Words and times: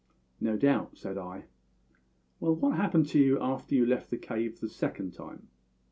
"No 0.39 0.57
doubt," 0.57 0.97
said 0.97 1.15
I. 1.19 1.43
"Well, 2.39 2.55
what 2.55 2.75
happened 2.75 3.05
to 3.09 3.19
you 3.19 3.39
after 3.39 3.75
you 3.75 3.85
left 3.85 4.09
the 4.09 4.17
cave 4.17 4.59
the 4.59 4.67
second 4.67 5.13
time?" 5.13 5.49